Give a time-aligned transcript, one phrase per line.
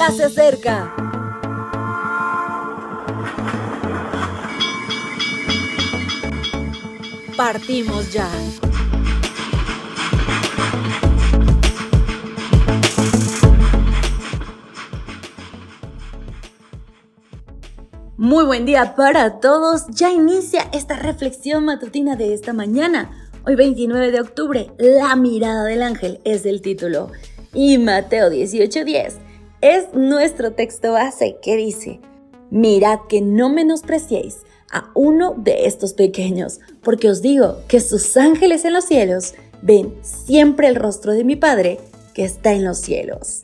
[0.00, 0.94] ya se acerca.
[7.36, 8.26] Partimos ya.
[18.16, 19.86] Muy buen día para todos.
[19.90, 23.28] Ya inicia esta reflexión matutina de esta mañana.
[23.46, 27.10] Hoy 29 de octubre, La mirada del ángel es el título.
[27.52, 29.29] Y Mateo 18:10
[29.60, 32.00] es nuestro texto base que dice,
[32.50, 34.38] mirad que no menospreciéis
[34.72, 39.94] a uno de estos pequeños, porque os digo que sus ángeles en los cielos ven
[40.02, 41.78] siempre el rostro de mi Padre
[42.14, 43.42] que está en los cielos.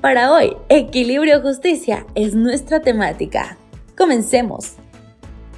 [0.00, 3.58] Para hoy, equilibrio justicia es nuestra temática.
[3.96, 4.74] Comencemos.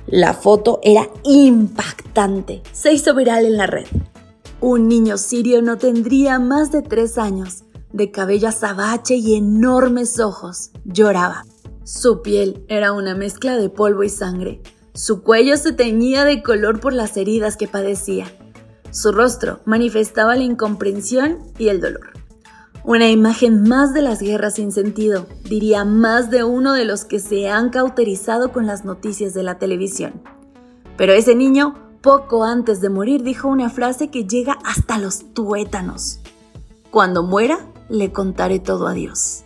[0.07, 2.61] La foto era impactante.
[2.73, 3.87] Se hizo viral en la red.
[4.61, 10.71] Un niño sirio no tendría más de tres años, de cabello azabache y enormes ojos.
[10.85, 11.45] Lloraba.
[11.85, 14.61] Su piel era una mezcla de polvo y sangre.
[14.95, 18.27] Su cuello se teñía de color por las heridas que padecía.
[18.91, 22.13] Su rostro manifestaba la incomprensión y el dolor.
[22.85, 27.21] Una imagen más de las guerras sin sentido, diría más de uno de los que
[27.21, 30.21] se han cauterizado con las noticias de la televisión.
[30.97, 36.19] Pero ese niño, poco antes de morir, dijo una frase que llega hasta los tuétanos.
[36.91, 39.45] Cuando muera, le contaré todo a Dios.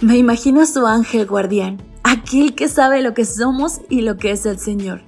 [0.00, 4.30] Me imagino a su ángel guardián, aquel que sabe lo que somos y lo que
[4.30, 5.02] es el Señor.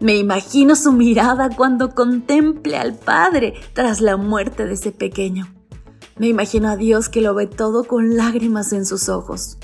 [0.00, 5.52] Me imagino su mirada cuando contemple al Padre tras la muerte de ese pequeño.
[6.18, 9.58] Me imagino a Dios que lo ve todo con lágrimas en sus ojos,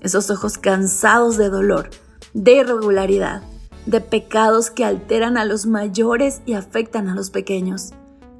[0.00, 1.90] esos ojos cansados de dolor,
[2.34, 3.42] de irregularidad,
[3.86, 7.92] de pecados que alteran a los mayores y afectan a los pequeños.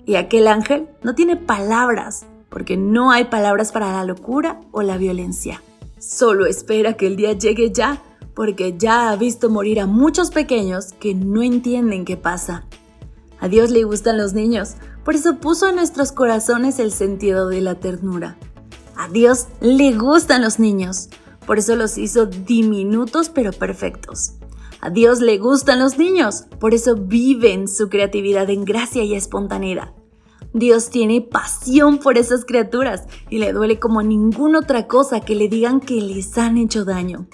[0.04, 4.96] Y aquel ángel no tiene palabras, porque no hay palabras para la locura o la
[4.96, 5.62] violencia.
[5.98, 8.02] Solo espera que el día llegue ya,
[8.34, 12.64] porque ya ha visto morir a muchos pequeños que no entienden qué pasa.
[13.40, 17.60] A Dios le gustan los niños, por eso puso en nuestros corazones el sentido de
[17.60, 18.36] la ternura.
[18.96, 21.08] A Dios le gustan los niños,
[21.46, 24.34] por eso los hizo diminutos pero perfectos.
[24.80, 29.97] A Dios le gustan los niños, por eso viven su creatividad en gracia y espontaneidad.
[30.58, 35.48] Dios tiene pasión por esas criaturas y le duele como ninguna otra cosa que le
[35.48, 37.26] digan que les han hecho daño.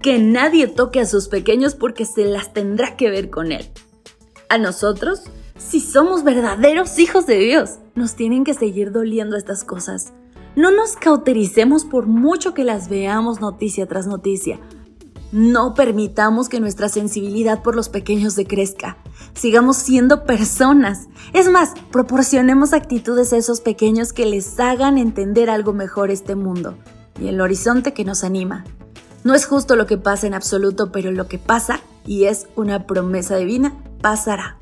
[0.00, 3.70] Que nadie toque a sus pequeños porque se las tendrá que ver con él.
[4.48, 5.24] A nosotros
[5.68, 10.12] si somos verdaderos hijos de Dios, nos tienen que seguir doliendo estas cosas.
[10.56, 14.60] No nos cautericemos por mucho que las veamos noticia tras noticia.
[15.30, 18.98] No permitamos que nuestra sensibilidad por los pequeños decrezca.
[19.34, 21.08] Sigamos siendo personas.
[21.32, 26.76] Es más, proporcionemos actitudes a esos pequeños que les hagan entender algo mejor este mundo
[27.20, 28.64] y el horizonte que nos anima.
[29.24, 32.86] No es justo lo que pasa en absoluto, pero lo que pasa, y es una
[32.86, 34.58] promesa divina, pasará.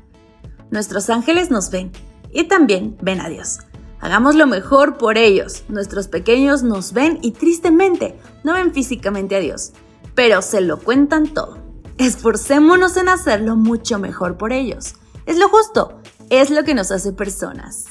[0.69, 1.91] Nuestros ángeles nos ven
[2.31, 3.59] y también ven a Dios.
[3.99, 5.63] Hagamos lo mejor por ellos.
[5.67, 9.73] Nuestros pequeños nos ven y tristemente no ven físicamente a Dios,
[10.15, 11.60] pero se lo cuentan todo.
[12.01, 14.95] Esforcémonos en hacerlo mucho mejor por ellos.
[15.27, 16.01] Es lo justo,
[16.31, 17.85] es lo que nos hace personas.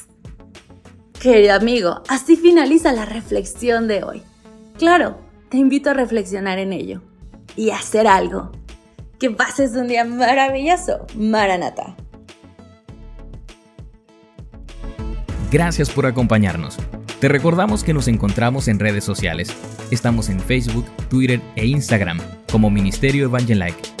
[1.21, 4.21] Querido amigo, así finaliza la reflexión de hoy.
[4.77, 5.17] Claro,
[5.47, 7.01] te invito a reflexionar en ello
[7.55, 8.51] y a hacer algo.
[9.17, 11.95] Que pases un día maravilloso, Maranata.
[15.53, 16.77] Gracias por acompañarnos.
[17.21, 19.55] Te recordamos que nos encontramos en redes sociales.
[19.89, 22.19] Estamos en Facebook, Twitter e Instagram
[22.51, 24.00] como Ministerio Evangelike.